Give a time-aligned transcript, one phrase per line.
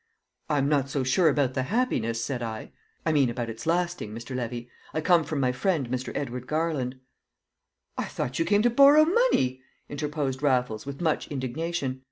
[0.49, 2.71] "I'm not so sure about the happiness," said I.
[3.05, 4.35] "I mean about its lasting, Mr.
[4.35, 4.67] Levy.
[4.95, 6.11] I come from my friend, Mr.
[6.17, 6.99] Edward Garland."
[7.99, 11.99] "I thought you came to borrow money!" interposed Raffles with much indignation.